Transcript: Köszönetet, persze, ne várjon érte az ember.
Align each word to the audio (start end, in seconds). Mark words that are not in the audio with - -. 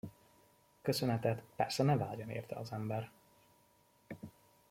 Köszönetet, 0.81 1.41
persze, 1.55 1.83
ne 1.83 1.97
várjon 1.97 2.29
érte 2.29 2.55
az 2.55 2.71
ember. 2.71 3.11